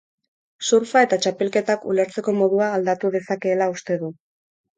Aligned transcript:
Surfa 0.69 1.03
eta 1.07 1.19
txapelketak 1.25 1.85
ulertzeko 1.91 2.33
modua 2.39 2.71
aldatu 2.79 3.13
dezakeela 3.19 3.71
uste 3.77 4.01
du. 4.07 4.11